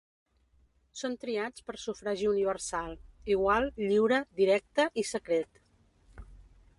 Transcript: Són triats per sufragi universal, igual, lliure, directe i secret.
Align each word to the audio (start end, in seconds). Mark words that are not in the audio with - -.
Són 1.01 1.17
triats 1.23 1.65
per 1.67 1.75
sufragi 1.83 2.29
universal, 2.31 2.97
igual, 3.35 3.69
lliure, 3.83 4.21
directe 4.41 4.89
i 5.03 5.07
secret. 5.11 5.65